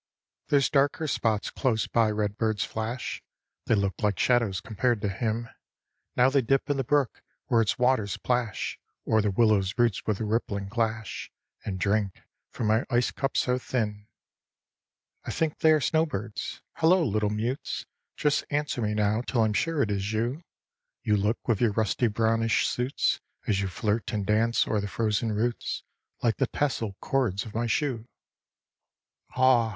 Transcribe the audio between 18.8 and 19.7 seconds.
me now till I'm